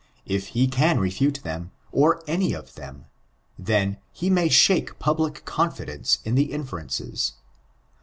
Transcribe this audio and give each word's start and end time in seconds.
If 0.25 0.47
he 0.57 0.67
can 0.67 0.97
refute 0.99 1.41
them, 1.43 1.69
or 1.91 2.23
any 2.25 2.53
of 2.53 2.73
them, 2.73 3.05
then, 3.59 3.97
he 4.11 4.31
may 4.31 4.49
shake 4.49 4.97
public 4.97 5.45
confidence 5.45 6.17
in 6.25 6.33
the 6.33 6.51
inferences. 6.51 7.33